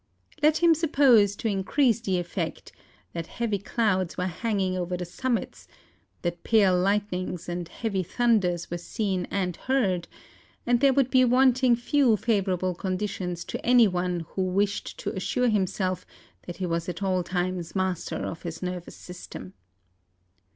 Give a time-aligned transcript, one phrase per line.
[0.41, 2.71] Let him sup¬ pose, to increase the effect,
[3.13, 4.81] that heavy clouds were 162 MOUNTAIN ADVENTUKES.
[4.81, 5.05] hanging over the
[5.45, 5.67] summits,
[6.23, 10.07] that pale lightnings and heavy thunders were seen and heard,
[10.65, 15.49] and there would be wanting few favourable conditions to any one who wished to assure
[15.49, 16.07] himself
[16.47, 19.53] that he was at all times master of his nervous system.